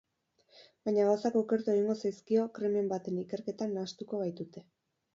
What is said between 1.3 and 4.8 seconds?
okertu egingo zaizkio krimen baten ikerketan nahastuko baitute.